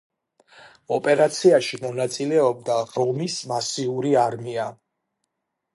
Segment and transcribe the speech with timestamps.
[0.95, 4.71] ოპერაციაში მონაწილეობდა რომის მასიური არმია.